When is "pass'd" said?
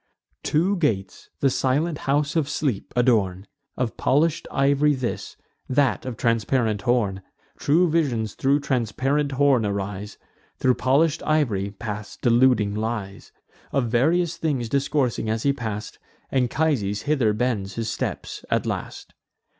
15.53-15.99